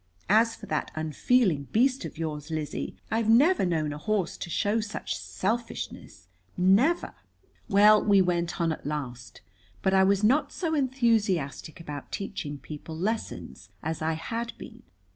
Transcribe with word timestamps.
As 0.29 0.55
for 0.55 0.65
that 0.65 0.89
unfeeling 0.95 1.65
beast 1.65 2.05
of 2.05 2.17
yours, 2.17 2.49
Lizzie, 2.49 2.95
I've 3.11 3.29
never 3.29 3.67
known 3.67 3.93
a 3.93 3.99
horse 3.99 4.35
to 4.37 4.49
show 4.49 4.79
such 4.81 5.15
selfishness. 5.15 6.27
Never." 6.57 7.13
Well, 7.69 8.03
we 8.03 8.19
went 8.19 8.59
on 8.59 8.71
at 8.71 8.83
last, 8.87 9.41
but 9.83 9.93
I 9.93 10.03
was 10.03 10.23
not 10.23 10.51
so 10.51 10.73
enthusiastic 10.73 11.79
about 11.79 12.11
teaching 12.11 12.57
people 12.57 12.97
lessons 12.97 13.69
as 13.83 14.01
I 14.01 14.13
had 14.13 14.53
been. 14.57 14.81